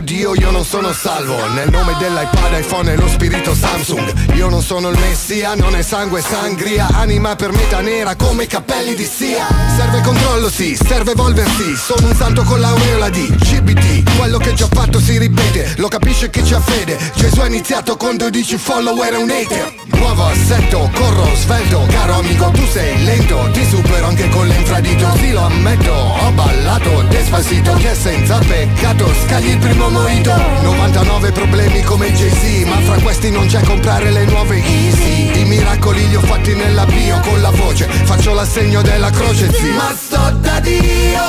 Nuovo 0.00 0.02
dio, 0.02 0.34
io 0.34 0.50
non 0.50 0.64
sono 0.64 0.92
salvo. 0.92 1.36
Nel 1.48 1.70
nome 1.70 1.94
dell'iPad, 1.98 2.58
iPhone 2.58 2.92
e 2.92 2.96
lo 2.96 3.08
spirito 3.08 3.54
Samsung. 3.54 4.34
Io 4.34 4.48
non 4.48 4.62
sono 4.62 4.88
il 4.88 4.98
messia, 4.98 5.54
non 5.54 5.74
è 5.76 5.82
sangue 5.82 6.20
sangria. 6.20 6.88
Anima 6.92 7.36
per 7.36 7.52
metà 7.52 7.80
nera 7.80 8.16
come 8.16 8.44
i 8.44 8.46
capelli 8.46 8.94
di 8.94 9.04
Sia. 9.04 9.46
Serve 9.76 10.00
controllo 10.00 10.50
sì, 10.50 10.76
serve 10.76 11.12
evolversi. 11.12 11.76
Sono 11.76 12.08
un 12.08 12.14
santo 12.14 12.42
con 12.42 12.60
l'aureola 12.60 13.08
di 13.10 13.26
CBT 13.38 14.16
Quello 14.16 14.38
che 14.38 14.54
già 14.54 14.68
fatto 14.70 15.00
si 15.00 15.18
ripete, 15.18 15.74
lo 15.76 15.88
capisce 15.88 16.30
chi 16.30 16.42
c'ha 16.42 16.60
fede. 16.60 16.98
Gesù 17.14 17.40
ha 17.40 17.46
iniziato 17.46 17.96
con 17.96 18.16
12 18.16 18.56
follower 18.56 19.12
e 19.12 19.16
un 19.16 19.30
hater. 19.30 19.74
Nuovo 19.86 20.24
assetto, 20.24 20.90
corro 20.94 21.28
svelto. 21.34 21.84
Caro 21.90 22.14
amico 22.14 22.50
tu 22.50 22.66
sei 22.66 23.04
lento. 23.04 23.48
Ti 23.52 23.64
supero 23.66 24.06
anche 24.06 24.28
con 24.28 24.46
l'infradito 24.46 25.06
Sì 25.16 25.32
lo 25.32 25.44
ammetto, 25.44 25.92
ho 25.92 26.30
ballato 26.32 27.02
Despacito 27.08 27.74
che 27.74 27.94
senza 27.94 28.38
peccato 28.38 29.12
Scagli 29.26 29.50
il 29.50 29.58
primo 29.58 29.88
morito. 29.90 30.32
99 30.62 31.32
problemi 31.32 31.82
come 31.82 32.12
Jay-Z 32.12 32.66
Ma 32.68 32.76
fra 32.80 32.96
questi 33.00 33.30
non 33.30 33.46
c'è 33.46 33.62
comprare 33.62 34.10
le 34.10 34.24
nuove 34.24 34.56
Easy. 34.56 35.40
I 35.40 35.44
miracoli 35.44 36.08
li 36.08 36.16
ho 36.16 36.20
fatti 36.20 36.54
nella 36.54 36.84
bio 36.86 37.18
Con 37.20 37.40
la 37.40 37.50
voce 37.50 37.86
faccio 38.04 38.32
l'assegno 38.34 38.82
della 38.82 39.10
croce 39.10 39.52
sì 39.52 39.70
Ma 39.70 39.94
sto 39.96 40.30
da 40.40 40.60
Dio 40.60 41.22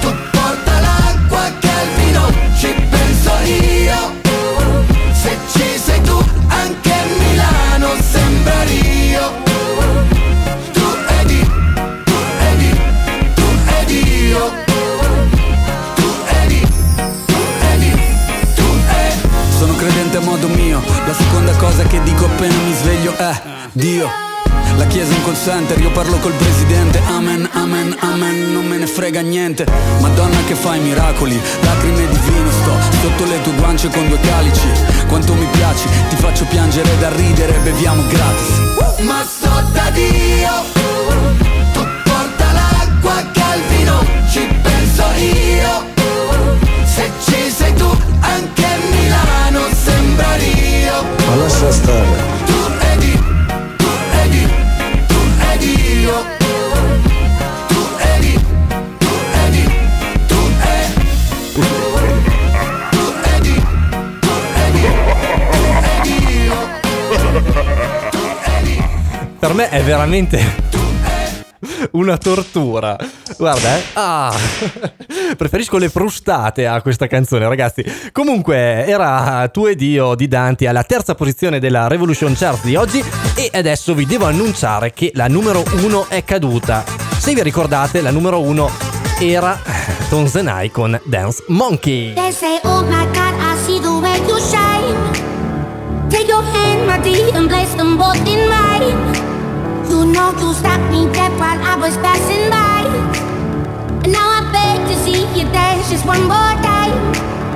Tu 0.00 0.14
porta 0.30 0.80
l'acqua 0.80 1.52
che 1.58 1.68
al 1.68 1.88
vino 1.96 2.32
ci 2.58 2.74
penso 2.90 3.30
io. 3.44 4.16
Se 5.12 5.36
ci 5.52 5.80
sei 5.82 6.00
tu 6.02 6.16
anche 6.48 6.92
a 6.92 7.04
Milano 7.18 7.88
sembra 8.10 8.62
Rio 8.64 8.97
a 20.18 20.20
modo 20.20 20.48
mio, 20.48 20.82
la 21.06 21.14
seconda 21.14 21.52
cosa 21.56 21.84
che 21.84 22.02
dico 22.02 22.24
appena 22.24 22.54
mi 22.54 22.74
sveglio 22.74 23.16
è 23.16 23.40
Dio. 23.72 24.08
La 24.76 24.86
chiesa 24.86 25.12
è 25.12 25.16
un 25.16 25.24
call 25.24 25.36
center, 25.36 25.80
io 25.80 25.90
parlo 25.92 26.18
col 26.18 26.32
presidente, 26.32 27.00
amen, 27.06 27.48
amen, 27.52 27.96
amen, 28.00 28.52
non 28.52 28.66
me 28.66 28.78
ne 28.78 28.86
frega 28.86 29.20
niente. 29.20 29.64
Madonna 30.00 30.38
che 30.46 30.54
fai 30.54 30.80
miracoli, 30.80 31.40
lacrime 31.60 32.06
di 32.08 32.18
vino 32.24 32.50
sto 32.50 32.72
sotto 33.00 33.24
le 33.24 33.40
tue 33.42 33.52
guance 33.54 33.88
con 33.88 34.08
due 34.08 34.18
calici. 34.20 34.68
Quanto 35.08 35.34
mi 35.34 35.46
piaci, 35.52 35.88
ti 36.08 36.16
faccio 36.16 36.44
piangere 36.46 36.98
da 36.98 37.10
ridere, 37.10 37.58
beviamo 37.62 38.02
gratis. 38.08 39.02
Ma 39.02 39.24
sto 39.24 39.50
da 39.72 39.90
Dio 39.90 40.50
Tu 41.72 41.80
porta 42.02 42.52
l'acqua 42.52 43.14
che 43.32 43.40
al 43.40 43.60
vino 43.68 44.04
ci 44.28 44.40
penso 44.60 45.04
io 45.16 45.86
Se 46.84 47.10
ci 47.24 47.50
sei 47.50 47.74
tu 47.74 47.88
anche 48.20 48.57
sembra 50.18 50.34
Rio 50.36 51.02
Ma 51.26 51.34
lascia 51.36 51.70
stare. 51.70 52.16
Tu 52.46 52.52
ed 52.92 53.02
io, 53.02 53.20
tu 53.76 53.86
ed 54.22 54.34
io, 54.34 54.48
tu 55.06 55.20
ed 55.38 55.62
io 55.62 56.24
Tu 57.68 57.80
ed 57.98 58.24
io, 58.24 58.40
tu 58.98 59.08
ed 59.44 59.54
io, 59.54 59.70
tu 60.26 60.40
ed 60.62 60.92
Tu 61.60 61.70
ed 63.34 63.46
io, 63.46 63.62
tu 64.20 64.34
ed 64.54 64.76
io, 64.76 64.92
tu 68.00 68.22
ed 68.56 68.66
io 68.66 68.82
Per 69.38 69.52
me 69.54 69.68
è 69.68 69.82
veramente 69.82 70.66
una 71.92 72.18
tortura. 72.18 72.96
Guarda, 73.36 73.76
eh. 73.76 73.82
Ah. 73.94 74.96
Preferisco 75.36 75.78
le 75.78 75.88
frustate 75.88 76.66
a 76.66 76.80
questa 76.82 77.06
canzone, 77.06 77.46
ragazzi. 77.48 77.84
Comunque, 78.12 78.86
era 78.86 79.48
Tu 79.52 79.66
ed 79.66 79.80
io 79.80 80.14
di 80.14 80.28
Danti 80.28 80.66
alla 80.66 80.84
terza 80.84 81.14
posizione 81.14 81.58
della 81.60 81.88
Revolution 81.88 82.34
Chart 82.34 82.64
di 82.64 82.76
oggi. 82.76 83.02
E 83.34 83.50
adesso 83.52 83.94
vi 83.94 84.06
devo 84.06 84.26
annunciare 84.26 84.92
che 84.92 85.10
la 85.14 85.28
numero 85.28 85.62
uno 85.82 86.06
è 86.08 86.24
caduta. 86.24 86.84
Se 87.18 87.34
vi 87.34 87.42
ricordate, 87.42 88.00
la 88.00 88.10
numero 88.10 88.40
uno 88.40 88.70
era 89.20 89.60
Tonzenai 90.08 90.70
con 90.70 90.98
Dance 91.04 91.44
Monkey. 91.48 92.14
They 92.14 92.32
say, 92.32 92.58
oh 92.64 92.82
my 92.84 93.04
God, 93.12 93.34
I 93.38 93.56
see 93.64 93.80
the 93.80 93.98
way 94.00 94.18
you 94.26 94.38
shine. 94.40 94.96
Take 96.08 96.26
your 96.26 96.42
hand, 96.42 96.86
my 96.86 96.98
dear, 97.00 97.34
and 97.34 97.48
place 97.48 97.74
them 97.76 97.96
both 97.96 98.16
in 98.26 98.48
mine. 98.48 98.96
You 99.88 100.04
know 100.10 100.32
you 100.38 100.54
stopped 100.54 100.90
me 100.90 101.06
dead 101.12 101.32
while 101.38 101.60
I 101.60 101.76
was 101.76 101.96
passing 101.98 102.48
by. 102.50 103.27
Now 104.10 104.28
I 104.38 104.40
beg 104.52 104.88
to 104.88 104.96
see 105.04 105.20
you 105.38 105.44
dance 105.52 105.90
just 105.90 106.06
one 106.06 106.22
more 106.22 106.54
time. 106.64 106.92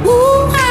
Ooh, 0.07 0.62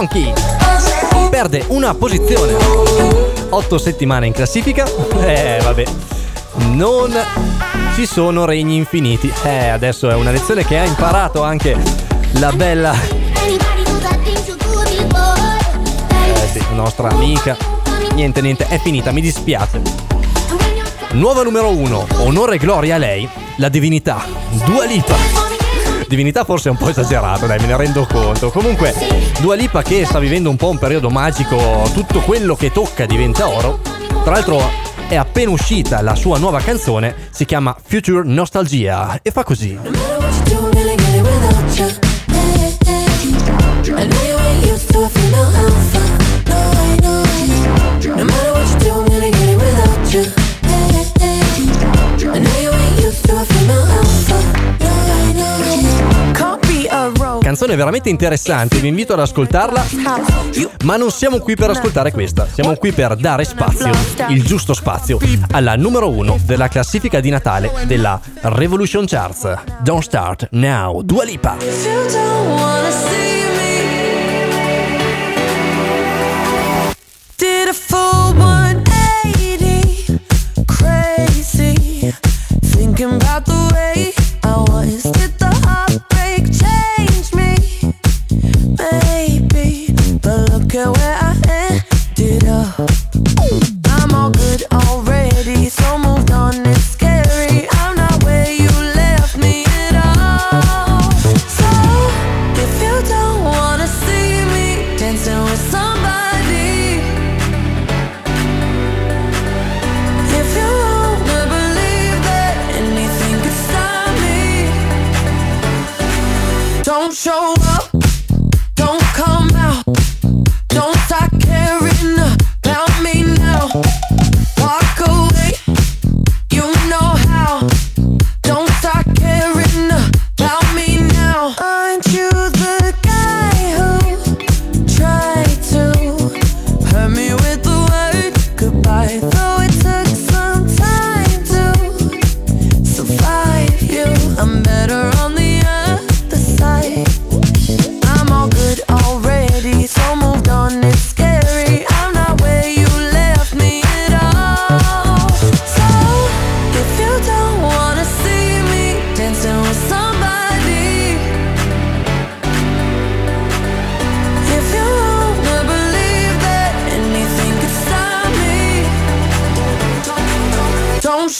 Monkey. 0.00 0.32
Perde 1.28 1.62
una 1.68 1.94
posizione. 1.94 2.54
Otto 3.50 3.76
settimane 3.76 4.26
in 4.26 4.32
classifica. 4.32 4.88
Eh, 5.20 5.60
vabbè. 5.62 5.84
Non 6.70 7.12
ci 7.94 8.06
sono 8.06 8.46
regni 8.46 8.76
infiniti. 8.76 9.30
Eh, 9.42 9.68
adesso 9.68 10.08
è 10.08 10.14
una 10.14 10.30
lezione 10.30 10.64
che 10.64 10.78
ha 10.78 10.84
imparato 10.84 11.42
anche 11.42 11.76
la 12.32 12.50
bella 12.52 12.94
eh, 12.94 13.58
sì, 16.50 16.62
nostra 16.72 17.10
amica. 17.10 17.54
Niente, 18.14 18.40
niente, 18.40 18.66
è 18.68 18.78
finita, 18.78 19.12
mi 19.12 19.20
dispiace. 19.20 19.82
Nuova 21.10 21.42
numero 21.42 21.68
uno, 21.68 22.06
onore 22.20 22.54
e 22.54 22.58
gloria 22.58 22.94
a 22.94 22.98
lei, 22.98 23.28
la 23.56 23.68
divinità, 23.68 24.24
Dua 24.64 24.86
Lipa. 24.86 25.16
Divinità 26.10 26.42
forse 26.42 26.68
è 26.68 26.72
un 26.72 26.76
po' 26.76 26.88
esagerato, 26.88 27.46
dai, 27.46 27.60
me 27.60 27.66
ne 27.66 27.76
rendo 27.76 28.04
conto. 28.04 28.50
Comunque, 28.50 28.92
Dua 29.40 29.54
Lipa 29.54 29.80
che 29.82 30.04
sta 30.04 30.18
vivendo 30.18 30.50
un 30.50 30.56
po' 30.56 30.68
un 30.68 30.76
periodo 30.76 31.08
magico, 31.08 31.88
tutto 31.94 32.20
quello 32.20 32.54
che 32.54 32.70
tocca 32.70 33.06
diventa 33.06 33.48
oro. 33.48 33.80
Tra 34.22 34.32
l'altro 34.32 34.60
è 35.08 35.16
appena 35.16 35.50
uscita 35.50 36.02
la 36.02 36.14
sua 36.14 36.36
nuova 36.36 36.60
canzone, 36.60 37.14
si 37.30 37.46
chiama 37.46 37.74
Future 37.82 38.22
Nostalgia 38.22 39.18
e 39.22 39.30
fa 39.30 39.42
così. 39.42 39.78
Canzone 57.50 57.74
veramente 57.74 58.08
interessante, 58.08 58.78
vi 58.78 58.86
invito 58.86 59.12
ad 59.12 59.18
ascoltarla. 59.18 59.84
Ma 60.84 60.96
non 60.96 61.10
siamo 61.10 61.40
qui 61.40 61.56
per 61.56 61.70
ascoltare 61.70 62.12
questa, 62.12 62.46
siamo 62.46 62.76
qui 62.76 62.92
per 62.92 63.16
dare 63.16 63.42
spazio, 63.42 63.90
il 64.28 64.44
giusto 64.44 64.72
spazio, 64.72 65.18
alla 65.50 65.74
numero 65.74 66.10
uno 66.10 66.38
della 66.44 66.68
classifica 66.68 67.18
di 67.18 67.28
Natale 67.28 67.72
della 67.86 68.20
Revolution 68.42 69.04
Charts. 69.04 69.52
Don't 69.82 70.04
Start 70.04 70.46
Now, 70.52 71.02
Dua 71.02 71.24
Lipa. 71.24 71.56
Did 77.36 77.66
a 77.66 77.72
full 77.72 78.30
180, 78.34 78.69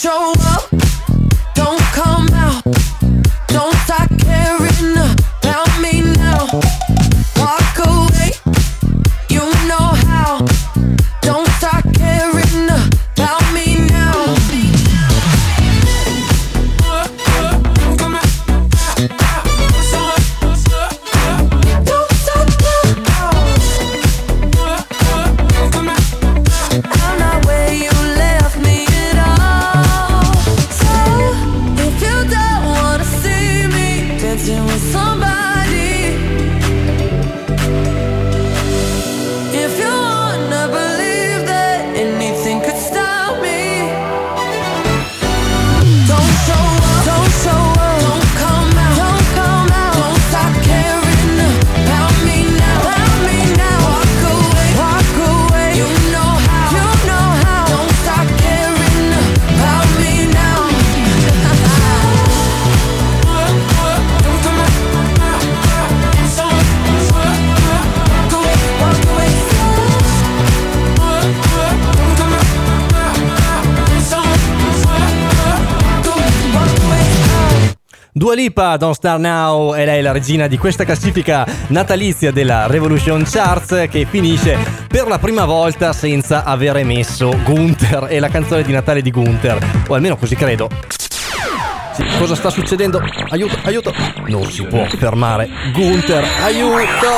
show 0.01 0.40
Dua 78.31 78.39
Lipa, 78.39 78.77
Don't 78.77 78.95
Star 78.95 79.19
Now, 79.19 79.75
e 79.75 79.83
lei 79.83 79.99
è 79.99 80.01
la 80.01 80.13
regina 80.13 80.47
di 80.47 80.57
questa 80.57 80.85
classifica 80.85 81.45
natalizia 81.67 82.31
della 82.31 82.65
Revolution 82.65 83.25
Charts 83.25 83.87
che 83.89 84.07
finisce 84.09 84.57
per 84.87 85.05
la 85.07 85.19
prima 85.19 85.43
volta 85.43 85.91
senza 85.91 86.45
avere 86.45 86.85
messo 86.85 87.37
Gunther 87.43 88.07
e 88.09 88.19
la 88.21 88.29
canzone 88.29 88.63
di 88.63 88.71
Natale 88.71 89.01
di 89.01 89.11
Gunther, 89.11 89.57
o 89.85 89.95
almeno 89.95 90.15
così 90.15 90.37
credo. 90.37 90.69
Cosa 92.17 92.35
sta 92.35 92.49
succedendo? 92.49 93.01
Aiuto, 93.31 93.57
aiuto! 93.63 93.93
Non 94.27 94.49
si 94.49 94.63
può 94.63 94.85
fermare. 94.85 95.49
Gunther, 95.73 96.25
aiuto! 96.43 97.09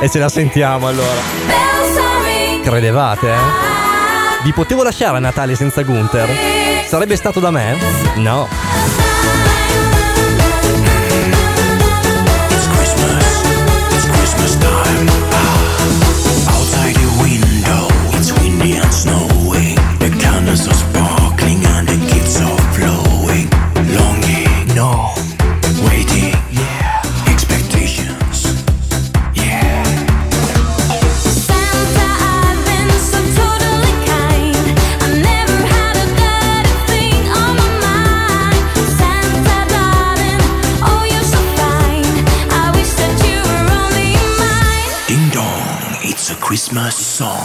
E 0.00 0.08
ce 0.08 0.18
la 0.18 0.28
sentiamo 0.28 0.88
allora. 0.88 1.20
Credevate, 2.64 3.28
eh? 3.28 3.36
Vi 4.42 4.52
potevo 4.52 4.82
lasciare 4.82 5.18
a 5.18 5.20
Natale 5.20 5.54
senza 5.54 5.82
Gunther? 5.82 6.57
Sarebbe 6.88 7.16
stato 7.16 7.38
da 7.38 7.50
me? 7.50 7.76
No. 8.16 8.48
Christmas 46.48 46.96
song. 46.96 47.44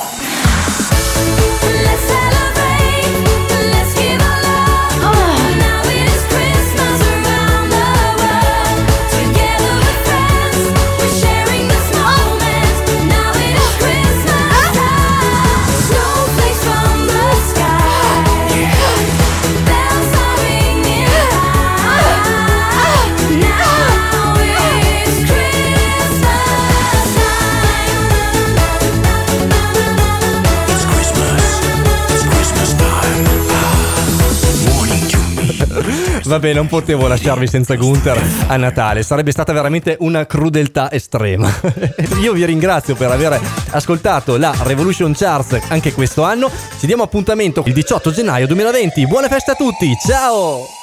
Vabbè, 36.33 36.51
non 36.51 36.65
potevo 36.65 37.05
lasciarvi 37.07 37.45
senza 37.45 37.75
Gunther 37.75 38.19
a 38.47 38.57
Natale, 38.57 39.03
sarebbe 39.03 39.29
stata 39.29 39.53
veramente 39.53 39.97
una 39.99 40.25
crudeltà 40.25 40.91
estrema. 40.91 41.47
Io 42.21 42.33
vi 42.33 42.43
ringrazio 42.43 42.95
per 42.95 43.11
aver 43.11 43.39
ascoltato 43.69 44.37
la 44.37 44.51
Revolution 44.63 45.13
Charts 45.13 45.59
anche 45.67 45.93
questo 45.93 46.23
anno. 46.23 46.49
Ci 46.79 46.87
diamo 46.87 47.03
appuntamento 47.03 47.61
il 47.67 47.73
18 47.73 48.09
gennaio 48.09 48.47
2020. 48.47 49.05
Buone 49.05 49.27
feste 49.27 49.51
a 49.51 49.55
tutti, 49.55 49.95
ciao! 50.03 50.82